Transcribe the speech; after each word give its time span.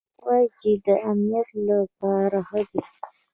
وايي 0.25 0.47
چې 0.59 0.71
د 0.85 0.87
امنيت 1.09 1.49
له 1.67 1.77
پاره 1.97 2.41
ښه 2.47 2.61
دي. 2.69 2.81